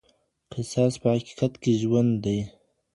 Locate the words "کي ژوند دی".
1.61-2.39